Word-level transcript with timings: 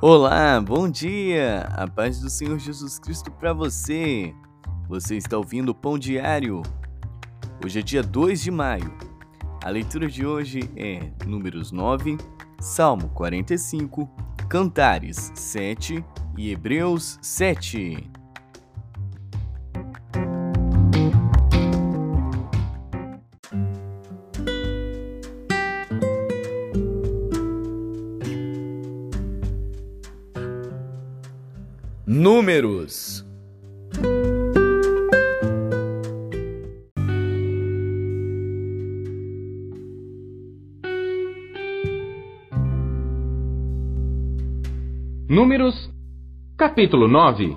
Olá, 0.00 0.60
bom 0.60 0.88
dia! 0.88 1.62
A 1.72 1.88
paz 1.88 2.20
do 2.20 2.30
Senhor 2.30 2.56
Jesus 2.56 3.00
Cristo 3.00 3.32
para 3.32 3.52
você. 3.52 4.32
Você 4.88 5.16
está 5.16 5.36
ouvindo 5.36 5.70
o 5.70 5.74
Pão 5.74 5.98
Diário. 5.98 6.62
Hoje 7.64 7.80
é 7.80 7.82
dia 7.82 8.00
2 8.00 8.40
de 8.40 8.50
maio. 8.52 8.96
A 9.60 9.68
leitura 9.70 10.06
de 10.06 10.24
hoje 10.24 10.70
é 10.76 11.10
Números 11.26 11.72
9, 11.72 12.16
Salmo 12.60 13.08
45, 13.08 14.08
Cantares 14.48 15.32
7 15.34 16.04
e 16.36 16.52
Hebreus 16.52 17.18
7. 17.20 18.08
Números. 32.10 33.22
Números, 45.28 45.74
capítulo 46.56 47.08
9 47.08 47.54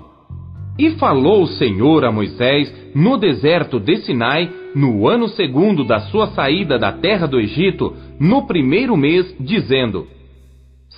E 0.78 0.90
falou 0.98 1.44
o 1.44 1.46
Senhor 1.46 2.04
a 2.04 2.12
Moisés 2.12 2.70
no 2.94 3.16
deserto 3.16 3.80
de 3.80 4.02
Sinai, 4.04 4.50
no 4.74 5.08
ano 5.08 5.28
segundo 5.28 5.82
da 5.82 5.98
sua 6.10 6.26
saída 6.32 6.78
da 6.78 6.92
terra 6.92 7.26
do 7.26 7.40
Egito, 7.40 7.96
no 8.20 8.46
primeiro 8.46 8.98
mês, 8.98 9.34
dizendo: 9.40 10.06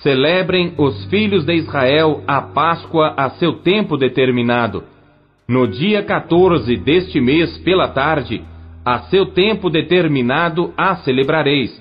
Celebrem 0.05 0.75
os 0.77 1.03
filhos 1.05 1.45
de 1.45 1.55
Israel 1.55 2.21
a 2.27 2.39
Páscoa 2.39 3.15
a 3.17 3.31
seu 3.31 3.53
tempo 3.53 3.97
determinado. 3.97 4.83
No 5.49 5.65
dia 5.65 6.03
14 6.03 6.77
deste 6.77 7.19
mês, 7.19 7.57
pela 7.63 7.87
tarde, 7.87 8.43
a 8.85 8.99
seu 9.09 9.25
tempo 9.25 9.67
determinado 9.67 10.71
a 10.77 10.97
celebrareis, 10.97 11.71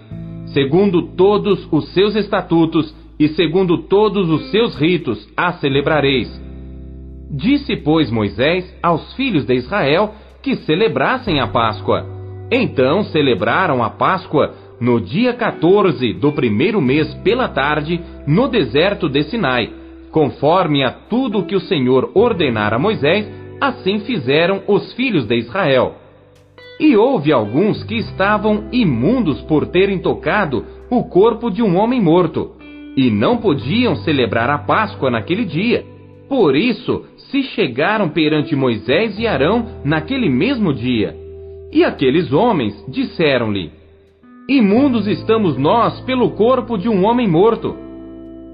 segundo 0.55 1.03
todos 1.15 1.69
os 1.71 1.93
seus 1.93 2.17
estatutos 2.17 2.97
e 3.21 3.29
segundo 3.29 3.77
todos 3.77 4.31
os 4.31 4.51
seus 4.51 4.75
ritos 4.75 5.29
a 5.37 5.53
celebrareis. 5.53 6.31
Disse, 7.31 7.77
pois, 7.77 8.11
Moisés 8.11 8.75
aos 8.83 9.13
filhos 9.17 9.45
de 9.45 9.53
Israel 9.53 10.15
que 10.43 10.57
celebrassem 10.57 11.41
a 11.41 11.47
Páscoa. 11.47 12.07
Então 12.51 13.05
celebraram 13.05 13.85
a 13.85 13.91
Páscoa 13.91 14.55
no 14.81 15.01
dia 15.01 15.33
14 15.33 16.15
do 16.15 16.33
primeiro 16.33 16.81
mês 16.81 17.13
pela 17.23 17.49
tarde, 17.49 18.01
no 18.27 18.49
deserto 18.49 19.09
de 19.09 19.23
Sinai. 19.25 19.71
Conforme 20.11 20.85
a 20.85 20.91
tudo 20.91 21.45
que 21.45 21.57
o 21.57 21.61
Senhor 21.61 22.11
ordenara 22.15 22.77
a 22.77 22.79
Moisés, 22.79 23.29
assim 23.61 24.01
fizeram 24.01 24.63
os 24.67 24.93
filhos 24.95 25.27
de 25.27 25.37
Israel. 25.37 25.97
E 26.79 26.97
houve 26.97 27.33
alguns 27.33 27.83
que 27.85 27.97
estavam 27.97 28.69
imundos 28.73 29.41
por 29.43 29.67
terem 29.67 29.99
tocado 29.99 30.65
o 30.91 31.05
corpo 31.05 31.51
de 31.51 31.63
um 31.63 31.77
homem 31.77 32.01
morto 32.01 32.53
e 32.97 33.11
não 33.11 33.39
podiam 33.39 33.97
celebrar 33.97 34.51
a 34.51 34.59
Páscoa 34.59 35.11
naquele 35.11 35.45
dia. 35.45 35.85
Por 36.29 36.57
isso 36.57 37.05
se 37.31 37.43
chegaram 37.43 38.09
perante 38.09 38.55
Moisés 38.57 39.19
e 39.19 39.27
Arão 39.27 39.67
naquele 39.85 40.29
mesmo 40.29 40.73
dia. 40.73 41.17
E 41.73 41.85
aqueles 41.85 42.33
homens 42.33 42.75
disseram-lhe: 42.89 43.71
Imundos 44.49 45.07
estamos 45.07 45.57
nós 45.57 46.01
pelo 46.03 46.33
corpo 46.33 46.77
de 46.77 46.87
um 46.87 47.07
homem 47.07 47.27
morto. 47.27 47.75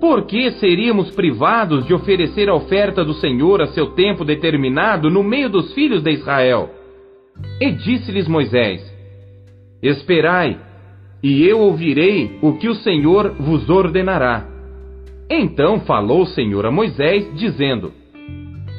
Por 0.00 0.24
que 0.24 0.52
seríamos 0.52 1.10
privados 1.10 1.84
de 1.84 1.92
oferecer 1.92 2.48
a 2.48 2.54
oferta 2.54 3.04
do 3.04 3.12
Senhor 3.14 3.60
a 3.60 3.66
seu 3.68 3.88
tempo 3.88 4.24
determinado 4.24 5.10
no 5.10 5.24
meio 5.24 5.50
dos 5.50 5.74
filhos 5.74 6.00
de 6.00 6.12
Israel? 6.12 6.70
E 7.60 7.72
disse-lhes 7.72 8.28
Moisés: 8.28 8.80
Esperai 9.82 10.58
e 11.22 11.44
eu 11.44 11.58
ouvirei 11.58 12.38
o 12.40 12.52
que 12.52 12.68
o 12.68 12.74
Senhor 12.76 13.34
vos 13.40 13.68
ordenará. 13.68 14.46
Então 15.28 15.80
falou 15.80 16.22
o 16.22 16.26
Senhor 16.26 16.66
a 16.66 16.70
Moisés, 16.70 17.28
dizendo: 17.34 17.92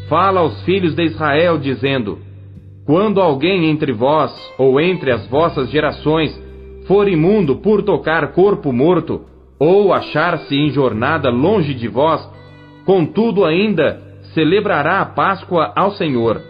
Fala 0.08 0.40
aos 0.40 0.64
filhos 0.64 0.96
de 0.96 1.04
Israel, 1.04 1.58
dizendo: 1.58 2.20
Quando 2.86 3.20
alguém 3.20 3.70
entre 3.70 3.92
vós, 3.92 4.32
ou 4.58 4.80
entre 4.80 5.12
as 5.12 5.28
vossas 5.28 5.70
gerações, 5.70 6.51
for 6.91 7.07
imundo 7.07 7.56
por 7.56 7.84
tocar 7.84 8.34
corpo 8.34 8.74
morto, 8.74 9.22
ou 9.57 9.94
achar-se 9.94 10.53
em 10.53 10.72
jornada 10.72 11.29
longe 11.29 11.74
de 11.74 11.88
vós, 11.88 12.22
contudo 12.85 13.46
ainda 13.46 14.02
celebrará 14.34 15.00
a 15.00 15.06
Páscoa 15.06 15.72
ao 15.74 15.91
Senhor. 15.91 16.41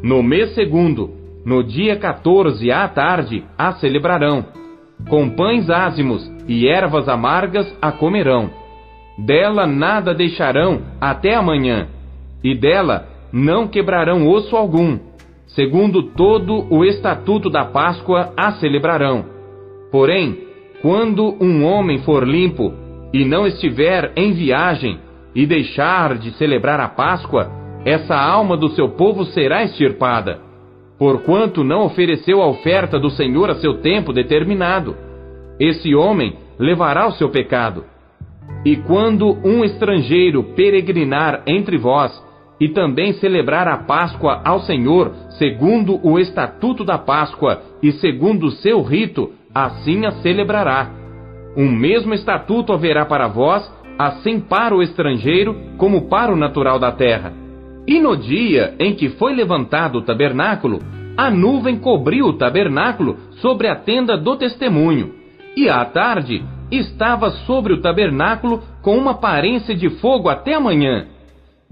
No 0.00 0.22
mês 0.22 0.54
segundo, 0.54 1.10
no 1.44 1.64
dia 1.64 1.96
14 1.96 2.70
à 2.70 2.86
tarde, 2.86 3.42
a 3.58 3.72
celebrarão 3.72 4.44
com 5.08 5.28
pães 5.30 5.68
ázimos 5.68 6.30
e 6.46 6.68
ervas 6.68 7.08
amargas 7.08 7.66
a 7.82 7.90
comerão. 7.90 8.50
Dela 9.18 9.66
nada 9.66 10.14
deixarão 10.14 10.80
até 11.00 11.34
amanhã, 11.34 11.88
e 12.44 12.54
dela 12.54 13.08
não 13.32 13.66
quebrarão 13.66 14.28
osso 14.28 14.54
algum. 14.56 14.96
Segundo 15.48 16.04
todo 16.04 16.72
o 16.72 16.84
estatuto 16.84 17.50
da 17.50 17.64
Páscoa 17.64 18.32
a 18.36 18.52
celebrarão. 18.52 19.31
Porém, 19.92 20.38
quando 20.80 21.36
um 21.40 21.64
homem 21.64 21.98
for 21.98 22.26
limpo 22.26 22.74
e 23.12 23.24
não 23.24 23.46
estiver 23.46 24.12
em 24.16 24.32
viagem 24.32 24.98
e 25.34 25.46
deixar 25.46 26.18
de 26.18 26.32
celebrar 26.32 26.80
a 26.80 26.88
Páscoa, 26.88 27.48
essa 27.84 28.16
alma 28.16 28.56
do 28.56 28.70
seu 28.70 28.88
povo 28.88 29.24
será 29.26 29.62
extirpada 29.62 30.50
porquanto 31.02 31.64
não 31.64 31.84
ofereceu 31.86 32.40
a 32.40 32.46
oferta 32.46 32.96
do 32.96 33.10
Senhor 33.10 33.50
a 33.50 33.56
seu 33.56 33.78
tempo 33.80 34.12
determinado. 34.12 34.96
Esse 35.58 35.96
homem 35.96 36.36
levará 36.56 37.08
o 37.08 37.12
seu 37.14 37.28
pecado. 37.28 37.82
E 38.64 38.76
quando 38.76 39.36
um 39.44 39.64
estrangeiro 39.64 40.44
peregrinar 40.54 41.42
entre 41.44 41.76
vós, 41.76 42.12
e 42.60 42.68
também 42.68 43.14
celebrar 43.14 43.66
a 43.66 43.78
Páscoa 43.78 44.42
ao 44.44 44.60
Senhor, 44.60 45.10
segundo 45.30 45.98
o 46.06 46.20
estatuto 46.20 46.84
da 46.84 46.96
Páscoa 46.96 47.60
e 47.82 47.90
segundo 47.94 48.46
o 48.46 48.52
seu 48.52 48.80
rito, 48.80 49.32
assim 49.54 50.06
a 50.06 50.12
celebrará. 50.22 50.90
Um 51.56 51.70
mesmo 51.70 52.14
estatuto 52.14 52.72
haverá 52.72 53.04
para 53.04 53.28
vós, 53.28 53.70
assim 53.98 54.40
para 54.40 54.74
o 54.74 54.82
estrangeiro 54.82 55.54
como 55.76 56.08
para 56.08 56.32
o 56.32 56.36
natural 56.36 56.78
da 56.78 56.92
terra. 56.92 57.32
E 57.86 58.00
no 58.00 58.16
dia 58.16 58.74
em 58.78 58.94
que 58.94 59.10
foi 59.10 59.34
levantado 59.34 59.98
o 59.98 60.02
tabernáculo, 60.02 60.80
a 61.16 61.30
nuvem 61.30 61.78
cobriu 61.78 62.26
o 62.26 62.32
tabernáculo 62.32 63.18
sobre 63.40 63.68
a 63.68 63.76
tenda 63.76 64.16
do 64.16 64.36
testemunho, 64.36 65.14
e 65.56 65.68
à 65.68 65.84
tarde 65.84 66.42
estava 66.70 67.30
sobre 67.30 67.74
o 67.74 67.82
tabernáculo 67.82 68.62
com 68.80 68.96
uma 68.96 69.10
aparência 69.10 69.74
de 69.74 69.90
fogo 69.90 70.28
até 70.28 70.54
amanhã. 70.54 71.06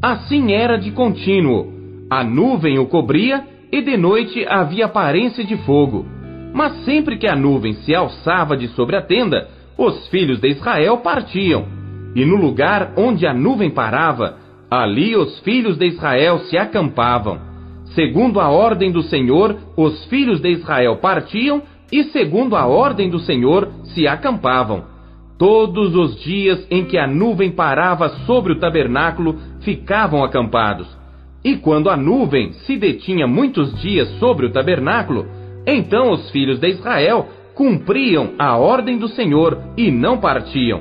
Assim 0.02 0.52
era 0.52 0.76
de 0.76 0.90
contínuo. 0.90 1.80
A 2.10 2.22
nuvem 2.22 2.78
o 2.78 2.86
cobria 2.86 3.44
e 3.72 3.80
de 3.80 3.96
noite 3.96 4.44
havia 4.48 4.86
aparência 4.86 5.44
de 5.44 5.56
fogo. 5.58 6.04
Mas 6.52 6.84
sempre 6.84 7.16
que 7.16 7.26
a 7.26 7.36
nuvem 7.36 7.74
se 7.74 7.94
alçava 7.94 8.56
de 8.56 8.68
sobre 8.68 8.96
a 8.96 9.02
tenda, 9.02 9.48
os 9.78 10.08
filhos 10.08 10.40
de 10.40 10.48
Israel 10.48 10.98
partiam. 10.98 11.66
E 12.14 12.24
no 12.24 12.36
lugar 12.36 12.92
onde 12.96 13.26
a 13.26 13.32
nuvem 13.32 13.70
parava, 13.70 14.40
Ali 14.70 15.16
os 15.16 15.40
filhos 15.40 15.76
de 15.76 15.86
Israel 15.86 16.38
se 16.48 16.56
acampavam. 16.56 17.40
Segundo 17.86 18.38
a 18.38 18.48
ordem 18.48 18.92
do 18.92 19.02
Senhor, 19.02 19.56
os 19.76 20.04
filhos 20.04 20.40
de 20.40 20.48
Israel 20.48 20.98
partiam 20.98 21.60
e, 21.90 22.04
segundo 22.04 22.54
a 22.54 22.66
ordem 22.66 23.10
do 23.10 23.18
Senhor, 23.18 23.68
se 23.82 24.06
acampavam. 24.06 24.84
Todos 25.36 25.96
os 25.96 26.22
dias 26.22 26.64
em 26.70 26.84
que 26.84 26.96
a 26.96 27.06
nuvem 27.08 27.50
parava 27.50 28.10
sobre 28.26 28.52
o 28.52 28.60
tabernáculo, 28.60 29.36
ficavam 29.62 30.22
acampados. 30.22 30.86
E 31.44 31.56
quando 31.56 31.90
a 31.90 31.96
nuvem 31.96 32.52
se 32.52 32.76
detinha 32.76 33.26
muitos 33.26 33.74
dias 33.80 34.08
sobre 34.20 34.46
o 34.46 34.52
tabernáculo, 34.52 35.26
então 35.74 36.10
os 36.10 36.30
filhos 36.30 36.58
de 36.58 36.68
Israel 36.68 37.26
cumpriam 37.54 38.30
a 38.38 38.56
ordem 38.56 38.98
do 38.98 39.08
Senhor 39.08 39.58
e 39.76 39.90
não 39.90 40.18
partiam. 40.18 40.80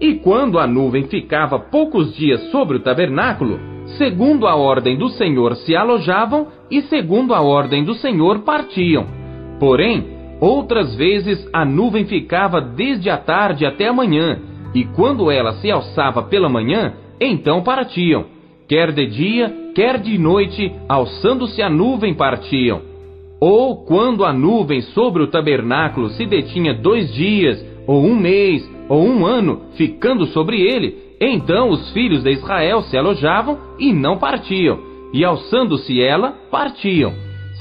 E 0.00 0.14
quando 0.14 0.58
a 0.58 0.66
nuvem 0.66 1.04
ficava 1.04 1.58
poucos 1.58 2.14
dias 2.14 2.40
sobre 2.50 2.76
o 2.76 2.80
tabernáculo, 2.80 3.58
segundo 3.96 4.46
a 4.46 4.54
ordem 4.54 4.96
do 4.96 5.08
Senhor 5.10 5.56
se 5.56 5.74
alojavam 5.74 6.48
e 6.70 6.82
segundo 6.82 7.34
a 7.34 7.40
ordem 7.40 7.84
do 7.84 7.94
Senhor 7.94 8.40
partiam. 8.40 9.06
Porém, 9.58 10.04
outras 10.40 10.94
vezes 10.94 11.48
a 11.52 11.64
nuvem 11.64 12.04
ficava 12.04 12.60
desde 12.60 13.10
a 13.10 13.16
tarde 13.16 13.64
até 13.64 13.88
a 13.88 13.92
manhã, 13.92 14.38
e 14.74 14.84
quando 14.84 15.30
ela 15.30 15.52
se 15.54 15.70
alçava 15.70 16.22
pela 16.22 16.48
manhã, 16.48 16.94
então 17.20 17.62
partiam. 17.62 18.26
Quer 18.68 18.92
de 18.92 19.06
dia, 19.06 19.52
quer 19.74 19.98
de 19.98 20.18
noite, 20.18 20.72
alçando-se 20.88 21.62
a 21.62 21.70
nuvem 21.70 22.14
partiam. 22.14 22.87
Ou 23.40 23.84
quando 23.84 24.24
a 24.24 24.32
nuvem 24.32 24.80
sobre 24.80 25.22
o 25.22 25.28
tabernáculo 25.28 26.10
se 26.10 26.26
detinha 26.26 26.74
dois 26.74 27.12
dias, 27.14 27.64
ou 27.86 28.04
um 28.04 28.16
mês, 28.16 28.68
ou 28.88 29.06
um 29.06 29.24
ano 29.24 29.62
ficando 29.76 30.26
sobre 30.26 30.60
ele, 30.60 31.08
Então 31.20 31.70
os 31.70 31.90
filhos 31.90 32.22
de 32.22 32.30
Israel 32.30 32.82
se 32.82 32.96
alojavam 32.96 33.58
e 33.78 33.92
não 33.92 34.18
partiam, 34.18 34.78
e 35.12 35.24
alçando-se 35.24 36.00
ela, 36.00 36.32
partiam. 36.50 37.12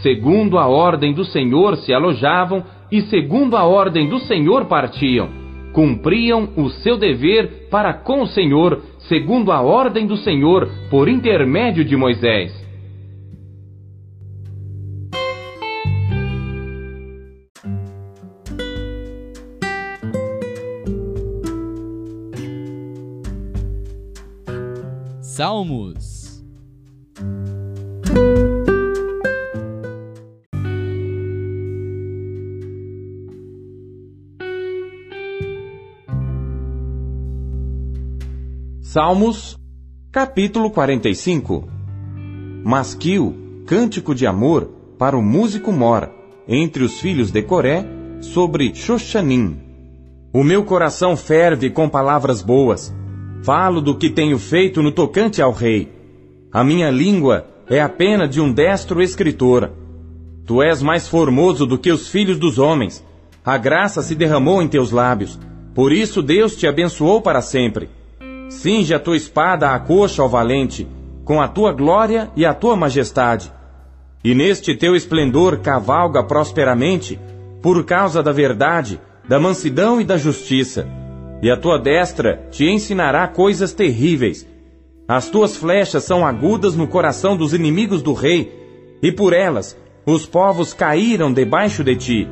Segundo 0.02 0.60
a 0.60 0.68
ordem 0.68 1.14
do 1.14 1.26
Senhor 1.26 1.76
se 1.78 1.92
alojavam, 1.92 2.64
e 2.92 3.02
segundo 3.02 3.58
a 3.58 3.66
ordem 3.66 4.08
do 4.08 4.20
Senhor 4.20 4.66
partiam. 4.66 5.30
Cumpriam 5.74 6.50
o 6.56 6.70
seu 6.70 6.98
dever 6.98 7.68
para 7.70 7.94
com 7.94 8.22
o 8.22 8.28
Senhor, 8.28 8.82
segundo 9.00 9.52
a 9.52 9.62
ordem 9.62 10.06
do 10.06 10.18
Senhor, 10.18 10.70
por 10.90 11.10
intermédio 11.10 11.84
de 11.84 11.96
Moisés. 11.96 12.67
Salmos. 25.38 26.44
Salmos, 38.82 39.60
capítulo 40.12 40.72
45 40.72 41.68
Masquil, 42.66 43.64
cântico 43.68 44.16
de 44.16 44.26
amor 44.26 44.72
para 44.98 45.16
o 45.16 45.22
músico 45.22 45.72
Mor, 45.72 46.10
entre 46.48 46.84
os 46.84 47.00
filhos 47.00 47.30
de 47.30 47.44
Coré, 47.44 47.86
sobre 48.22 48.74
Xoshanim. 48.74 49.62
O 50.34 50.44
meu 50.44 50.66
coração 50.66 51.16
ferve 51.16 51.70
com 51.70 51.88
palavras 51.88 52.42
boas, 52.42 52.92
Falo 53.48 53.80
do 53.80 53.96
que 53.96 54.10
tenho 54.10 54.38
feito 54.38 54.84
no 54.84 54.92
tocante 54.92 55.42
ao 55.42 55.54
rei. 55.54 55.90
A 56.52 56.66
minha 56.66 56.92
língua 56.92 57.48
é 57.70 57.80
a 57.80 57.88
pena 57.88 58.28
de 58.28 58.42
um 58.42 58.52
destro 58.52 59.02
escritor. 59.02 59.72
Tu 60.46 60.62
és 60.62 60.82
mais 60.82 61.08
formoso 61.08 61.66
do 61.66 61.78
que 61.78 61.90
os 61.90 62.10
filhos 62.10 62.38
dos 62.38 62.60
homens. 62.60 63.02
A 63.46 63.58
graça 63.58 64.02
se 64.02 64.16
derramou 64.16 64.62
em 64.62 64.68
teus 64.68 64.92
lábios. 64.92 65.40
Por 65.74 65.94
isso 65.94 66.22
Deus 66.22 66.58
te 66.58 66.68
abençoou 66.68 67.22
para 67.22 67.42
sempre. 67.42 67.90
Cinge 68.50 68.94
a 68.94 69.00
tua 69.00 69.16
espada 69.16 69.70
à 69.70 69.80
coxa 69.80 70.22
ao 70.22 70.28
valente, 70.28 70.86
com 71.24 71.42
a 71.42 71.48
tua 71.48 71.72
glória 71.72 72.30
e 72.36 72.46
a 72.46 72.54
tua 72.54 72.76
majestade. 72.76 73.50
E 74.26 74.36
neste 74.36 74.76
teu 74.76 74.94
esplendor 74.94 75.60
cavalga 75.60 76.22
prosperamente, 76.22 77.18
por 77.62 77.86
causa 77.86 78.22
da 78.22 78.34
verdade, 78.34 79.00
da 79.26 79.40
mansidão 79.40 80.02
e 80.02 80.04
da 80.04 80.18
justiça 80.18 81.07
e 81.42 81.52
a 81.52 81.58
tua 81.58 81.78
destra 81.78 82.42
te 82.52 82.66
ensinará 82.66 83.28
coisas 83.28 83.74
terríveis. 83.74 84.48
As 85.08 85.30
tuas 85.30 85.56
flechas 85.56 86.04
são 86.04 86.26
agudas 86.26 86.76
no 86.76 86.88
coração 86.88 87.38
dos 87.38 87.54
inimigos 87.54 88.02
do 88.02 88.14
rei, 88.14 88.52
e 89.02 89.12
por 89.12 89.34
elas 89.34 89.78
os 90.06 90.26
povos 90.26 90.74
caíram 90.74 91.32
debaixo 91.32 91.84
de 91.84 91.96
ti. 91.96 92.28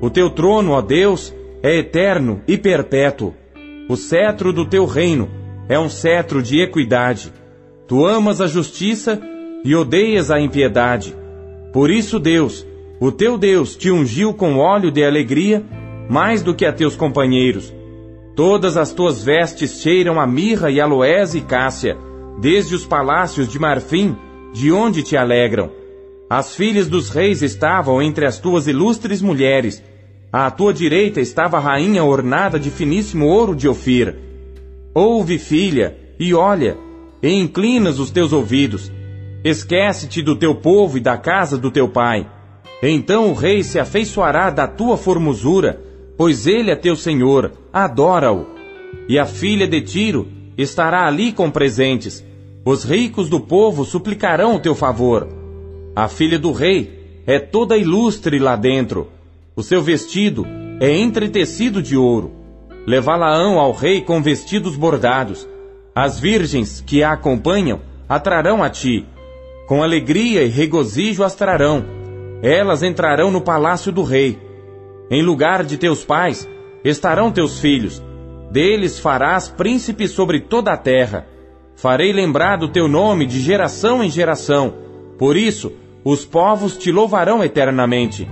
O 0.00 0.10
teu 0.10 0.30
trono, 0.30 0.72
ó 0.72 0.80
Deus, 0.80 1.32
é 1.62 1.76
eterno 1.78 2.40
e 2.46 2.58
perpétuo. 2.58 3.34
O 3.88 3.96
cetro 3.96 4.52
do 4.52 4.66
teu 4.66 4.84
reino 4.84 5.28
é 5.68 5.78
um 5.78 5.88
cetro 5.88 6.42
de 6.42 6.60
equidade. 6.60 7.32
Tu 7.86 8.04
amas 8.04 8.40
a 8.40 8.46
justiça 8.46 9.20
e 9.64 9.74
odeias 9.74 10.30
a 10.30 10.40
impiedade. 10.40 11.14
Por 11.72 11.90
isso, 11.90 12.18
Deus, 12.18 12.66
o 12.98 13.12
teu 13.12 13.38
Deus, 13.38 13.76
te 13.76 13.90
ungiu 13.90 14.34
com 14.34 14.56
óleo 14.56 14.90
de 14.90 15.04
alegria 15.04 15.62
mais 16.08 16.42
do 16.42 16.54
que 16.54 16.66
a 16.66 16.72
teus 16.72 16.96
companheiros 16.96 17.72
Todas 18.34 18.78
as 18.78 18.92
tuas 18.92 19.22
vestes 19.22 19.82
cheiram 19.82 20.18
a 20.18 20.26
mirra 20.26 20.70
e 20.70 20.80
aloés 20.80 21.34
e 21.34 21.42
cássia, 21.42 21.98
desde 22.40 22.74
os 22.74 22.86
palácios 22.86 23.46
de 23.46 23.58
marfim, 23.58 24.16
de 24.54 24.72
onde 24.72 25.02
te 25.02 25.16
alegram. 25.16 25.70
As 26.30 26.56
filhas 26.56 26.88
dos 26.88 27.10
reis 27.10 27.42
estavam 27.42 28.00
entre 28.00 28.24
as 28.24 28.38
tuas 28.38 28.66
ilustres 28.66 29.20
mulheres. 29.20 29.82
À 30.32 30.50
tua 30.50 30.72
direita 30.72 31.20
estava 31.20 31.58
a 31.58 31.60
rainha 31.60 32.02
ornada 32.02 32.58
de 32.58 32.70
finíssimo 32.70 33.26
ouro 33.26 33.54
de 33.54 33.68
Ofir. 33.68 34.16
Ouve, 34.94 35.38
filha, 35.38 35.94
e 36.18 36.32
olha, 36.32 36.78
e 37.22 37.30
inclinas 37.30 37.98
os 37.98 38.10
teus 38.10 38.32
ouvidos. 38.32 38.90
Esquece-te 39.44 40.22
do 40.22 40.34
teu 40.34 40.54
povo 40.54 40.96
e 40.96 41.00
da 41.00 41.18
casa 41.18 41.58
do 41.58 41.70
teu 41.70 41.86
pai. 41.86 42.26
Então 42.82 43.30
o 43.30 43.34
rei 43.34 43.62
se 43.62 43.78
afeiçoará 43.78 44.48
da 44.48 44.66
tua 44.66 44.96
formosura, 44.96 45.91
pois 46.22 46.46
ele 46.46 46.70
é 46.70 46.76
teu 46.76 46.94
senhor, 46.94 47.50
adora-o. 47.72 48.46
E 49.08 49.18
a 49.18 49.26
filha 49.26 49.66
de 49.66 49.80
Tiro 49.80 50.28
estará 50.56 51.04
ali 51.04 51.32
com 51.32 51.50
presentes. 51.50 52.24
Os 52.64 52.84
ricos 52.84 53.28
do 53.28 53.40
povo 53.40 53.84
suplicarão 53.84 54.54
o 54.54 54.60
teu 54.60 54.72
favor. 54.72 55.26
A 55.96 56.06
filha 56.06 56.38
do 56.38 56.52
rei 56.52 57.24
é 57.26 57.40
toda 57.40 57.76
ilustre 57.76 58.38
lá 58.38 58.54
dentro. 58.54 59.08
O 59.56 59.64
seu 59.64 59.82
vestido 59.82 60.46
é 60.80 60.96
entretecido 60.96 61.82
de 61.82 61.96
ouro. 61.96 62.30
Levá-la-ão 62.86 63.58
ao 63.58 63.72
rei 63.72 64.00
com 64.00 64.22
vestidos 64.22 64.76
bordados. 64.76 65.48
As 65.92 66.20
virgens 66.20 66.80
que 66.86 67.02
a 67.02 67.14
acompanham 67.14 67.80
atrarão 68.08 68.62
a 68.62 68.70
ti. 68.70 69.04
Com 69.66 69.82
alegria 69.82 70.44
e 70.44 70.48
regozijo 70.48 71.24
as 71.24 71.34
trarão. 71.34 71.84
Elas 72.44 72.84
entrarão 72.84 73.28
no 73.28 73.40
palácio 73.40 73.90
do 73.90 74.04
rei. 74.04 74.51
Em 75.10 75.22
lugar 75.22 75.64
de 75.64 75.76
teus 75.76 76.04
pais 76.04 76.48
estarão 76.84 77.30
teus 77.30 77.58
filhos. 77.60 78.02
Deles 78.50 78.98
farás 78.98 79.48
príncipe 79.48 80.08
sobre 80.08 80.40
toda 80.40 80.72
a 80.72 80.76
terra. 80.76 81.26
Farei 81.74 82.12
lembrar 82.12 82.56
do 82.56 82.68
teu 82.68 82.86
nome 82.88 83.26
de 83.26 83.40
geração 83.40 84.02
em 84.02 84.10
geração. 84.10 84.74
Por 85.18 85.36
isso, 85.36 85.72
os 86.04 86.24
povos 86.24 86.76
te 86.76 86.90
louvarão 86.90 87.42
eternamente. 87.42 88.28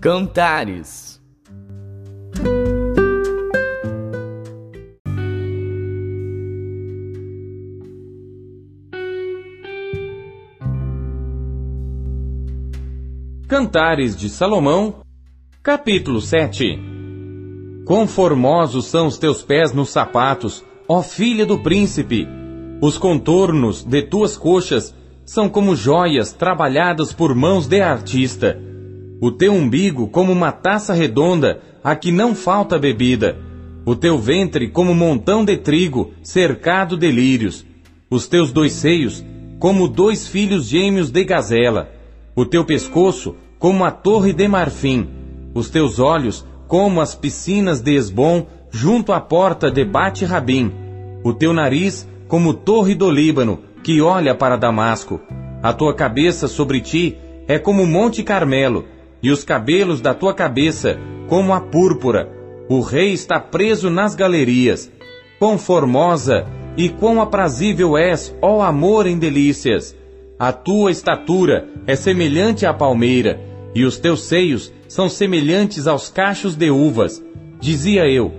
Cantares 0.00 1.05
Cantares 13.48 14.16
de 14.16 14.28
Salomão, 14.28 15.02
capítulo 15.62 16.20
7 16.20 16.80
Quão 17.84 18.04
formosos 18.08 18.86
são 18.86 19.06
os 19.06 19.18
teus 19.18 19.40
pés 19.40 19.72
nos 19.72 19.90
sapatos, 19.90 20.64
ó 20.88 21.00
filha 21.00 21.46
do 21.46 21.60
príncipe! 21.60 22.26
Os 22.82 22.98
contornos 22.98 23.84
de 23.84 24.02
tuas 24.02 24.36
coxas 24.36 24.92
são 25.24 25.48
como 25.48 25.76
joias 25.76 26.32
trabalhadas 26.32 27.12
por 27.12 27.36
mãos 27.36 27.68
de 27.68 27.80
artista. 27.80 28.60
O 29.20 29.30
teu 29.30 29.52
umbigo 29.52 30.08
como 30.08 30.32
uma 30.32 30.50
taça 30.50 30.92
redonda, 30.92 31.60
a 31.84 31.94
que 31.94 32.10
não 32.10 32.34
falta 32.34 32.76
bebida. 32.80 33.38
O 33.84 33.94
teu 33.94 34.18
ventre 34.18 34.68
como 34.68 34.92
montão 34.92 35.44
de 35.44 35.56
trigo, 35.56 36.10
cercado 36.20 36.96
de 36.96 37.12
lírios. 37.12 37.64
Os 38.10 38.26
teus 38.26 38.50
dois 38.50 38.72
seios 38.72 39.24
como 39.60 39.86
dois 39.86 40.26
filhos 40.26 40.66
gêmeos 40.66 41.12
de 41.12 41.22
gazela 41.22 41.94
o 42.36 42.44
teu 42.44 42.64
pescoço 42.64 43.34
como 43.58 43.82
a 43.82 43.90
torre 43.90 44.34
de 44.34 44.46
marfim, 44.46 45.08
os 45.54 45.70
teus 45.70 45.98
olhos 45.98 46.46
como 46.68 47.00
as 47.00 47.14
piscinas 47.14 47.80
de 47.80 47.94
Esbom 47.96 48.46
junto 48.70 49.12
à 49.12 49.20
porta 49.20 49.70
de 49.70 49.82
Bate-Rabim, 49.84 50.70
o 51.24 51.32
teu 51.32 51.54
nariz 51.54 52.06
como 52.28 52.52
torre 52.52 52.94
do 52.94 53.10
Líbano, 53.10 53.60
que 53.82 54.02
olha 54.02 54.34
para 54.34 54.56
Damasco. 54.56 55.18
A 55.62 55.72
tua 55.72 55.94
cabeça 55.94 56.46
sobre 56.46 56.80
ti 56.80 57.16
é 57.48 57.58
como 57.58 57.84
o 57.84 57.86
Monte 57.86 58.22
Carmelo, 58.22 58.84
e 59.22 59.30
os 59.30 59.42
cabelos 59.42 60.00
da 60.00 60.12
tua 60.12 60.34
cabeça 60.34 60.98
como 61.28 61.54
a 61.54 61.60
púrpura. 61.60 62.30
O 62.68 62.80
rei 62.80 63.12
está 63.12 63.40
preso 63.40 63.88
nas 63.88 64.14
galerias. 64.14 64.90
Quão 65.38 65.56
formosa 65.56 66.46
e 66.76 66.88
quão 66.88 67.22
aprazível 67.22 67.96
és, 67.96 68.34
ó 68.42 68.60
amor 68.62 69.06
em 69.06 69.18
delícias! 69.18 69.96
A 70.38 70.52
tua 70.52 70.90
estatura 70.90 71.66
é 71.86 71.96
semelhante 71.96 72.66
à 72.66 72.74
palmeira, 72.74 73.40
e 73.74 73.86
os 73.86 73.98
teus 73.98 74.24
seios 74.24 74.70
são 74.86 75.08
semelhantes 75.08 75.86
aos 75.86 76.10
cachos 76.10 76.54
de 76.54 76.70
uvas. 76.70 77.24
Dizia 77.58 78.06
eu: 78.06 78.30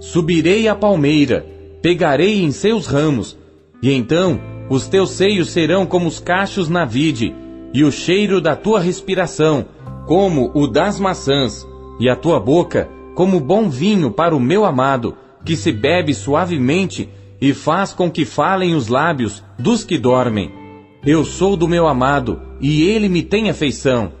Subirei 0.00 0.68
à 0.68 0.74
palmeira, 0.74 1.44
pegarei 1.82 2.42
em 2.42 2.50
seus 2.50 2.86
ramos, 2.86 3.38
e 3.82 3.92
então 3.92 4.40
os 4.70 4.86
teus 4.86 5.10
seios 5.10 5.50
serão 5.50 5.84
como 5.84 6.08
os 6.08 6.18
cachos 6.18 6.70
na 6.70 6.86
vide, 6.86 7.34
e 7.74 7.84
o 7.84 7.92
cheiro 7.92 8.40
da 8.40 8.56
tua 8.56 8.80
respiração, 8.80 9.66
como 10.06 10.50
o 10.54 10.66
das 10.66 10.98
maçãs, 10.98 11.66
e 12.00 12.08
a 12.08 12.16
tua 12.16 12.40
boca, 12.40 12.88
como 13.14 13.38
bom 13.38 13.68
vinho 13.68 14.10
para 14.10 14.34
o 14.34 14.40
meu 14.40 14.64
amado, 14.64 15.14
que 15.44 15.56
se 15.56 15.70
bebe 15.70 16.14
suavemente 16.14 17.06
e 17.38 17.52
faz 17.52 17.92
com 17.92 18.10
que 18.10 18.24
falem 18.24 18.74
os 18.74 18.88
lábios 18.88 19.44
dos 19.58 19.84
que 19.84 19.98
dormem. 19.98 20.63
Eu 21.06 21.22
sou 21.22 21.54
do 21.54 21.68
meu 21.68 21.86
amado, 21.86 22.40
e 22.62 22.84
ele 22.84 23.10
me 23.10 23.22
tem 23.22 23.50
afeição. 23.50 24.12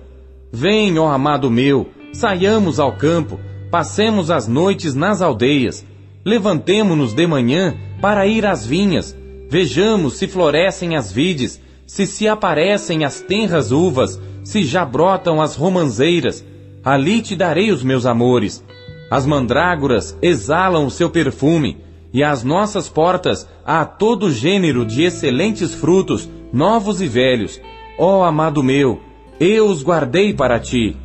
Vem, 0.52 0.98
ó 0.98 1.10
amado 1.10 1.50
meu, 1.50 1.88
saiamos 2.12 2.78
ao 2.78 2.92
campo, 2.92 3.40
passemos 3.70 4.30
as 4.30 4.46
noites 4.46 4.94
nas 4.94 5.22
aldeias, 5.22 5.82
levantemo-nos 6.22 7.14
de 7.14 7.26
manhã 7.26 7.74
para 8.02 8.26
ir 8.26 8.44
às 8.44 8.66
vinhas, 8.66 9.16
vejamos 9.48 10.14
se 10.14 10.28
florescem 10.28 10.94
as 10.94 11.10
vides, 11.10 11.58
se 11.86 12.06
se 12.06 12.28
aparecem 12.28 13.02
as 13.02 13.18
tenras 13.18 13.72
uvas, 13.72 14.20
se 14.42 14.62
já 14.62 14.84
brotam 14.84 15.40
as 15.40 15.56
romanzeiras, 15.56 16.44
ali 16.84 17.22
te 17.22 17.34
darei 17.34 17.72
os 17.72 17.82
meus 17.82 18.04
amores. 18.04 18.62
As 19.10 19.24
mandrágoras 19.24 20.16
exalam 20.20 20.84
o 20.84 20.90
seu 20.90 21.08
perfume, 21.08 21.78
e 22.12 22.22
às 22.22 22.44
nossas 22.44 22.90
portas 22.90 23.48
há 23.64 23.86
todo 23.86 24.30
gênero 24.30 24.84
de 24.84 25.02
excelentes 25.02 25.74
frutos, 25.74 26.28
novos 26.54 27.00
e 27.00 27.08
velhos. 27.08 27.60
Ó 27.98 28.22
amado 28.22 28.62
meu, 28.62 29.00
eu 29.40 29.66
os 29.66 29.82
guardei 29.82 30.32
para 30.32 30.60
ti. 30.60 30.96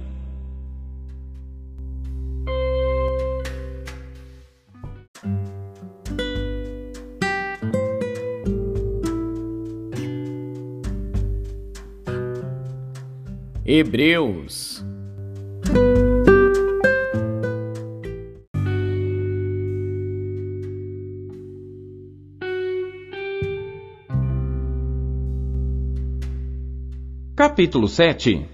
Hebreus 13.65 14.68
Capítulo 27.59 27.89
7 27.89 28.45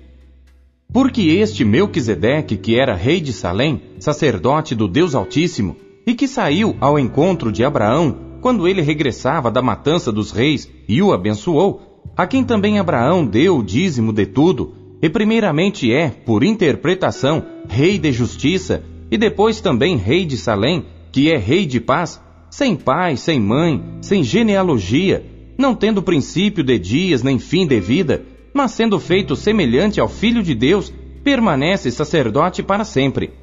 Porque 0.91 1.21
este 1.21 1.63
Melquisedeque, 1.63 2.57
que 2.57 2.75
era 2.75 2.95
rei 2.95 3.21
de 3.21 3.31
Salém, 3.31 3.79
sacerdote 3.99 4.73
do 4.73 4.87
Deus 4.87 5.13
Altíssimo, 5.13 5.75
e 6.07 6.15
que 6.15 6.27
saiu 6.27 6.75
ao 6.81 6.97
encontro 6.97 7.51
de 7.51 7.63
Abraão 7.63 8.39
quando 8.41 8.67
ele 8.67 8.81
regressava 8.81 9.51
da 9.51 9.61
matança 9.61 10.11
dos 10.11 10.31
reis 10.31 10.67
e 10.89 11.03
o 11.03 11.13
abençoou, 11.13 12.01
a 12.17 12.25
quem 12.25 12.43
também 12.43 12.79
Abraão 12.79 13.23
deu 13.23 13.59
o 13.59 13.63
dízimo 13.63 14.11
de 14.11 14.25
tudo, 14.25 14.73
e 14.99 15.07
primeiramente 15.07 15.93
é, 15.93 16.09
por 16.09 16.43
interpretação, 16.43 17.45
rei 17.69 17.99
de 17.99 18.11
justiça, 18.11 18.83
e 19.11 19.19
depois 19.19 19.61
também 19.61 19.97
rei 19.97 20.25
de 20.25 20.35
Salém, 20.35 20.83
que 21.11 21.31
é 21.31 21.37
rei 21.37 21.67
de 21.67 21.79
paz, 21.79 22.19
sem 22.49 22.75
pai, 22.75 23.17
sem 23.17 23.39
mãe, 23.39 23.83
sem 24.01 24.23
genealogia, 24.23 25.23
não 25.59 25.75
tendo 25.75 26.01
princípio 26.01 26.63
de 26.63 26.79
dias 26.79 27.21
nem 27.21 27.37
fim 27.37 27.67
de 27.67 27.79
vida, 27.79 28.33
mas 28.55 28.71
sendo 28.71 28.97
feito 28.97 29.35
semelhante 29.35 29.99
ao 29.99 30.07
Filho 30.07 30.41
de 30.41 30.55
Deus, 30.55 30.91
permanece 31.25 31.91
sacerdote 31.91 32.63
para 32.63 32.85
sempre. 32.85 33.33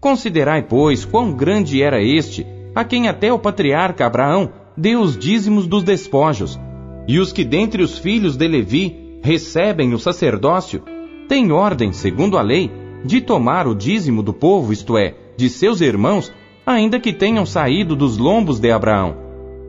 Considerai, 0.00 0.62
pois, 0.62 1.04
quão 1.04 1.30
grande 1.30 1.82
era 1.82 2.02
este, 2.02 2.46
a 2.74 2.82
quem 2.82 3.06
até 3.06 3.30
o 3.30 3.38
patriarca 3.38 4.06
Abraão 4.06 4.50
deu 4.74 5.02
os 5.02 5.18
dízimos 5.18 5.66
dos 5.66 5.84
despojos. 5.84 6.58
E 7.06 7.18
os 7.18 7.34
que 7.34 7.44
dentre 7.44 7.82
os 7.82 7.98
filhos 7.98 8.34
de 8.34 8.48
Levi 8.48 9.18
recebem 9.22 9.92
o 9.92 9.98
sacerdócio, 9.98 10.82
têm 11.28 11.52
ordem, 11.52 11.92
segundo 11.92 12.38
a 12.38 12.42
lei, 12.42 12.70
de 13.04 13.20
tomar 13.20 13.66
o 13.66 13.74
dízimo 13.74 14.22
do 14.22 14.32
povo, 14.32 14.72
isto 14.72 14.96
é, 14.96 15.14
de 15.36 15.50
seus 15.50 15.82
irmãos, 15.82 16.32
ainda 16.64 16.98
que 16.98 17.12
tenham 17.12 17.44
saído 17.44 17.94
dos 17.94 18.16
lombos 18.16 18.58
de 18.58 18.70
Abraão. 18.70 19.16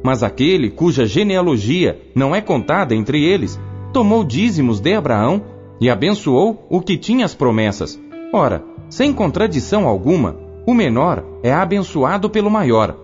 Mas 0.02 0.24
aquele 0.24 0.70
cuja 0.70 1.06
genealogia 1.06 2.00
não 2.16 2.34
é 2.34 2.40
contada 2.40 2.96
entre 2.96 3.22
eles, 3.22 3.60
tomou 3.94 4.24
dízimos 4.24 4.80
de 4.80 4.96
Abraão 4.96 5.44
e 5.80 5.90
abençoou 5.90 6.66
o 6.70 6.82
que 6.82 6.98
tinha 6.98 7.24
as 7.24 7.36
promessas. 7.36 8.00
Ora, 8.34 8.64
sem 8.90 9.14
contradição 9.14 9.88
alguma, 9.88 10.36
o 10.66 10.74
menor 10.74 11.24
é 11.44 11.54
abençoado 11.54 12.30
pelo 12.30 12.50
maior. 12.50 12.98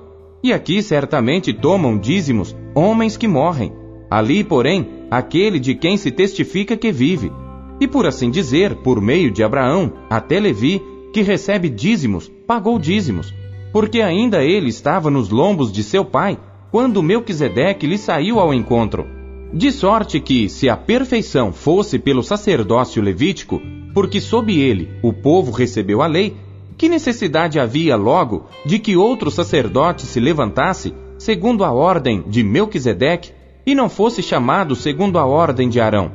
E 0.43 0.51
aqui 0.51 0.81
certamente 0.81 1.53
tomam 1.53 1.97
dízimos 1.97 2.55
homens 2.73 3.15
que 3.15 3.27
morrem. 3.27 3.71
Ali, 4.09 4.43
porém, 4.43 4.87
aquele 5.11 5.59
de 5.59 5.75
quem 5.75 5.95
se 5.95 6.09
testifica 6.09 6.75
que 6.75 6.91
vive. 6.91 7.31
E 7.79 7.87
por 7.87 8.07
assim 8.07 8.31
dizer, 8.31 8.75
por 8.77 8.99
meio 8.99 9.29
de 9.29 9.43
Abraão, 9.43 9.93
até 10.09 10.39
Levi, 10.39 10.81
que 11.13 11.21
recebe 11.21 11.69
dízimos, 11.69 12.31
pagou 12.47 12.79
dízimos, 12.79 13.33
porque 13.71 14.01
ainda 14.01 14.43
ele 14.43 14.69
estava 14.69 15.11
nos 15.11 15.29
lombos 15.29 15.71
de 15.71 15.83
seu 15.83 16.03
pai, 16.03 16.37
quando 16.71 17.03
Melquisedeque 17.03 17.85
lhe 17.85 17.97
saiu 17.97 18.39
ao 18.39 18.53
encontro. 18.53 19.18
De 19.51 19.71
sorte 19.71 20.19
que, 20.19 20.47
se 20.47 20.69
a 20.69 20.77
perfeição 20.77 21.51
fosse 21.51 21.97
pelo 21.97 22.21
sacerdócio 22.21 23.01
levítico, 23.01 23.59
porque 23.95 24.21
sob 24.21 24.55
ele 24.55 24.89
o 25.01 25.11
povo 25.11 25.51
recebeu 25.51 26.03
a 26.03 26.07
lei, 26.07 26.37
que 26.77 26.87
necessidade 26.87 27.59
havia 27.59 27.95
logo 27.95 28.45
de 28.63 28.77
que 28.77 28.95
outro 28.95 29.31
sacerdote 29.31 30.05
se 30.05 30.19
levantasse, 30.19 30.93
segundo 31.17 31.63
a 31.63 31.71
ordem 31.71 32.23
de 32.27 32.43
Melquisedeque, 32.43 33.31
e 33.65 33.73
não 33.73 33.89
fosse 33.89 34.21
chamado 34.21 34.75
segundo 34.75 35.17
a 35.17 35.25
ordem 35.25 35.67
de 35.67 35.81
Arão? 35.81 36.11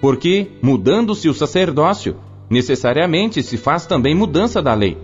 Porque, 0.00 0.48
mudando-se 0.62 1.28
o 1.28 1.34
sacerdócio, 1.34 2.16
necessariamente 2.50 3.42
se 3.42 3.56
faz 3.56 3.86
também 3.86 4.14
mudança 4.14 4.62
da 4.62 4.74
lei. 4.74 4.98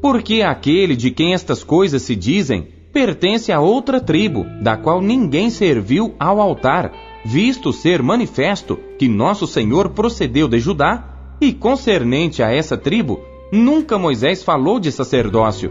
Porque 0.00 0.40
aquele 0.42 0.96
de 0.96 1.10
quem 1.10 1.34
estas 1.34 1.62
coisas 1.62 2.02
se 2.02 2.16
dizem 2.16 2.68
pertence 2.92 3.52
a 3.52 3.60
outra 3.60 4.00
tribo, 4.00 4.46
da 4.62 4.76
qual 4.76 5.00
ninguém 5.00 5.50
serviu 5.50 6.14
ao 6.18 6.40
altar, 6.40 6.92
visto 7.28 7.74
ser 7.74 8.02
manifesto 8.02 8.78
que 8.98 9.06
nosso 9.06 9.46
Senhor 9.46 9.90
procedeu 9.90 10.48
de 10.48 10.58
Judá, 10.58 11.36
e 11.38 11.52
concernente 11.52 12.42
a 12.42 12.50
essa 12.50 12.74
tribo, 12.74 13.20
nunca 13.52 13.98
Moisés 13.98 14.42
falou 14.42 14.80
de 14.80 14.90
sacerdócio. 14.90 15.70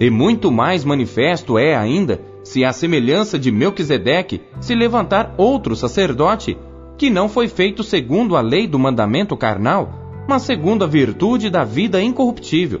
E 0.00 0.10
muito 0.10 0.50
mais 0.50 0.84
manifesto 0.84 1.58
é 1.58 1.76
ainda 1.76 2.20
se 2.42 2.64
a 2.64 2.72
semelhança 2.72 3.38
de 3.38 3.52
Melquisedeque 3.52 4.42
se 4.60 4.74
levantar 4.74 5.32
outro 5.38 5.76
sacerdote, 5.76 6.58
que 6.98 7.08
não 7.08 7.28
foi 7.28 7.46
feito 7.46 7.84
segundo 7.84 8.36
a 8.36 8.40
lei 8.40 8.66
do 8.66 8.78
mandamento 8.78 9.36
carnal, 9.36 10.24
mas 10.28 10.42
segundo 10.42 10.82
a 10.82 10.88
virtude 10.88 11.48
da 11.48 11.62
vida 11.62 12.02
incorruptível. 12.02 12.80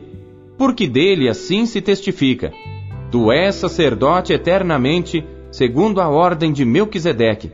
Porque 0.58 0.88
dele 0.88 1.28
assim 1.28 1.64
se 1.64 1.80
testifica: 1.80 2.52
Tu 3.08 3.30
és 3.30 3.54
sacerdote 3.54 4.32
eternamente, 4.32 5.24
segundo 5.52 6.00
a 6.00 6.08
ordem 6.08 6.52
de 6.52 6.64
Melquisedeque. 6.64 7.52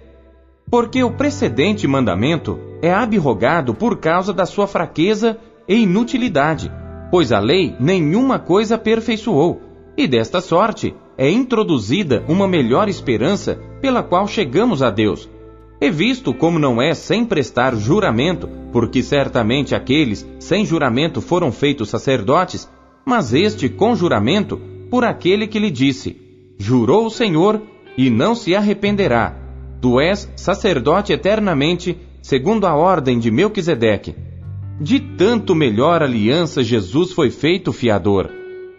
Porque 0.71 1.03
o 1.03 1.11
precedente 1.11 1.87
mandamento 1.87 2.59
é 2.83 2.93
abrogado 2.93 3.75
por 3.75 3.99
causa 3.99 4.33
da 4.33 4.47
sua 4.47 4.67
fraqueza 4.67 5.39
e 5.69 5.83
inutilidade, 5.83 6.71
pois 7.11 7.31
a 7.31 7.39
lei 7.39 7.77
nenhuma 7.79 8.39
coisa 8.39 8.75
aperfeiçoou, 8.75 9.61
e 9.97 10.09
desta 10.09 10.41
sorte 10.41 10.95
é 11.17 11.31
introduzida 11.31 12.25
uma 12.27 12.49
melhor 12.49 12.89
esperança 12.89 13.61
pela 13.81 14.03
qual 14.03 14.27
chegamos 14.27 14.83
a 14.83 14.91
Deus. 14.91 15.29
E 15.81 15.91
visto 15.91 16.33
como 16.33 16.59
não 16.59 16.81
é 16.81 16.95
sem 16.95 17.25
prestar 17.25 17.77
juramento, 17.77 18.49
porque 18.73 19.03
certamente 19.03 19.75
aqueles 19.75 20.27
sem 20.39 20.65
juramento 20.65 21.21
foram 21.21 21.53
feitos 21.53 21.91
sacerdotes, 21.91 22.71
mas 23.05 23.35
este 23.35 23.69
com 23.69 23.95
juramento 23.95 24.61
por 24.91 25.05
aquele 25.05 25.47
que 25.47 25.59
lhe 25.59 25.71
disse: 25.71 26.17
Jurou 26.57 27.07
o 27.07 27.11
Senhor 27.11 27.61
e 27.99 28.09
não 28.09 28.35
se 28.35 28.55
arrependerá 28.55 29.42
Tu 29.83 30.01
és 30.01 30.31
sacerdote 30.37 31.13
eternamente, 31.13 31.99
segundo 32.23 32.69
a 32.69 32.77
ordem 32.77 33.19
de 33.19 33.33
Melquisedeque. 33.33 34.15
De 34.81 35.01
tanto 35.01 35.57
melhor 35.57 36.05
aliança 36.05 36.63
Jesus 36.63 37.11
foi 37.11 37.31
feito 37.31 37.73
fiador. 37.73 38.31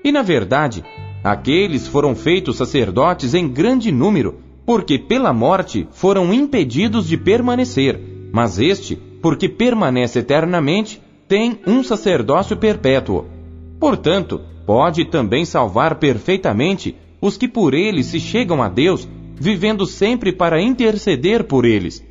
E 0.01 0.13
na 0.13 0.21
verdade, 0.21 0.81
aqueles 1.21 1.89
foram 1.89 2.15
feitos 2.15 2.55
sacerdotes 2.55 3.33
em 3.33 3.49
grande 3.49 3.91
número, 3.91 4.39
porque 4.65 4.97
pela 4.97 5.33
morte 5.33 5.85
foram 5.91 6.33
impedidos 6.33 7.05
de 7.05 7.17
permanecer, 7.17 7.99
mas 8.31 8.57
este, 8.57 8.95
porque 9.21 9.49
permanece 9.49 10.19
eternamente, 10.19 11.01
tem 11.27 11.59
um 11.67 11.83
sacerdócio 11.83 12.55
perpétuo. 12.55 13.25
Portanto, 13.77 14.39
pode 14.65 15.03
também 15.03 15.43
salvar 15.43 15.95
perfeitamente 15.95 16.95
os 17.19 17.35
que 17.35 17.49
por 17.49 17.73
ele 17.73 18.05
se 18.05 18.21
chegam 18.21 18.63
a 18.63 18.69
Deus 18.69 19.05
vivendo 19.39 19.85
sempre 19.85 20.31
para 20.31 20.61
interceder 20.61 21.43
por 21.43 21.65
eles. 21.65 22.05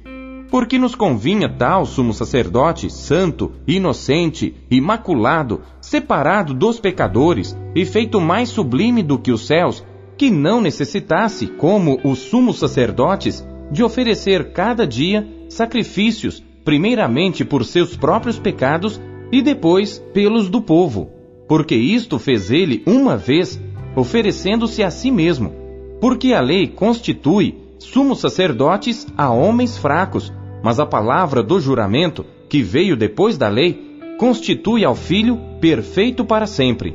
Porque 0.51 0.79
nos 0.79 0.95
convinha 0.95 1.49
tal 1.49 1.87
sumo 1.87 2.13
sacerdote, 2.13 2.91
santo, 2.91 3.53
inocente, 3.67 4.55
imaculado, 4.71 5.63
separado 5.81 6.53
dos 6.53 6.79
pecadores 6.79 7.57
e 7.75 7.87
feito 7.87 8.21
mais 8.21 8.51
sublime 8.51 9.03
do 9.03 9.19
que 9.19 9.33
os 9.33 9.47
céus, 9.47 9.83
que 10.19 10.31
não 10.31 10.61
necessitasse, 10.61 11.47
como 11.47 11.99
os 12.05 12.19
sumos 12.19 12.59
sacerdotes, 12.59 13.47
de 13.71 13.83
oferecer 13.83 14.53
cada 14.53 14.87
dia 14.87 15.27
sacrifícios, 15.49 16.45
primeiramente 16.63 17.47
por 17.47 17.65
seus 17.65 17.97
próprios 17.97 18.39
pecados 18.39 19.01
e 19.33 19.41
depois 19.41 19.99
pelos 20.13 20.51
do 20.51 20.61
povo. 20.61 21.11
Porque 21.49 21.75
isto 21.75 22.19
fez 22.19 22.51
ele 22.51 22.83
uma 22.87 23.17
vez, 23.17 23.59
oferecendo-se 23.97 24.83
a 24.83 24.91
si 24.91 25.11
mesmo 25.11 25.62
porque 26.03 26.33
a 26.33 26.41
lei 26.41 26.67
constitui 26.67 27.55
sumos 27.79 28.19
sacerdotes 28.19 29.07
a 29.17 29.31
homens 29.31 29.79
fracos, 29.79 30.33
mas 30.61 30.81
a 30.81 30.85
palavra 30.85 31.45
do 31.45 31.61
juramento, 31.61 32.27
que 32.49 32.61
veio 32.61 32.97
depois 32.97 33.39
da 33.39 33.49
lei, 33.49 34.01
constitui 34.19 34.85
ao 34.85 34.97
filho 34.97 35.39
perfeito 35.61 36.25
para 36.25 36.45
sempre. 36.45 36.93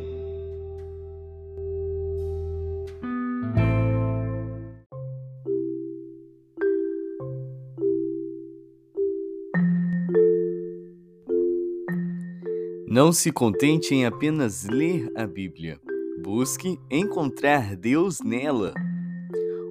Não 12.86 13.14
se 13.14 13.32
contente 13.32 13.96
em 13.96 14.06
apenas 14.06 14.66
ler 14.66 15.10
a 15.16 15.26
Bíblia. 15.26 15.80
Busque 16.22 16.78
encontrar 16.92 17.74
Deus 17.78 18.20
nela. 18.20 18.74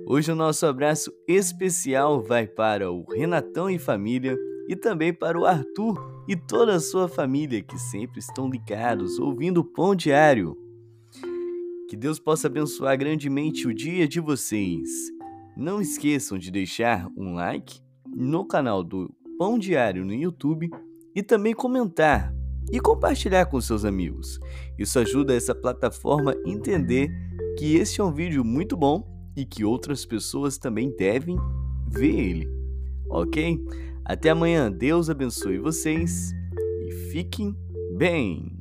Hoje 0.09 0.31
o 0.31 0.37
nosso 0.37 0.65
abraço 0.65 1.13
especial 1.27 2.23
vai 2.23 2.47
para 2.47 2.93
o 2.93 3.05
Renatão 3.11 3.69
e 3.69 3.77
família 3.77 4.39
e 4.69 4.77
também 4.77 5.13
para 5.13 5.37
o 5.37 5.45
Arthur 5.45 6.23
e 6.29 6.37
toda 6.37 6.77
a 6.77 6.81
sua 6.81 7.09
família 7.09 7.61
que 7.61 7.77
sempre 7.77 8.21
estão 8.21 8.49
ligados 8.49 9.19
ouvindo 9.19 9.59
o 9.59 9.65
Pão 9.65 9.97
Diário. 9.97 10.57
Que 11.89 11.97
Deus 11.97 12.21
possa 12.21 12.47
abençoar 12.47 12.97
grandemente 12.97 13.67
o 13.67 13.75
dia 13.75 14.07
de 14.07 14.21
vocês. 14.21 14.89
Não 15.57 15.81
esqueçam 15.81 16.39
de 16.39 16.53
deixar 16.53 17.09
um 17.17 17.35
like 17.35 17.81
no 18.07 18.47
canal 18.47 18.85
do 18.85 19.13
Pão 19.37 19.59
Diário 19.59 20.05
no 20.05 20.15
YouTube 20.15 20.71
e 21.17 21.21
também 21.21 21.53
comentar 21.53 22.33
e 22.71 22.79
compartilhar 22.79 23.47
com 23.47 23.61
seus 23.61 23.85
amigos. 23.85 24.39
Isso 24.79 25.01
ajuda 25.01 25.35
essa 25.35 25.53
plataforma 25.53 26.31
a 26.31 26.49
entender 26.49 27.11
que 27.59 27.75
esse 27.75 28.01
é 28.01 28.05
um 28.05 28.13
vídeo 28.13 28.45
muito 28.45 28.77
bom 28.77 29.16
e 29.37 29.45
que 29.45 29.65
outras 29.65 30.07
pessoas 30.07 30.57
também 30.57 30.95
devem 30.97 31.37
ver 31.89 32.19
ele. 32.19 32.51
Ok? 33.11 33.59
Até 34.05 34.31
amanhã, 34.31 34.71
Deus 34.71 35.11
abençoe 35.11 35.59
vocês 35.59 36.33
e 36.87 36.93
fiquem 37.11 37.55
bem! 37.97 38.56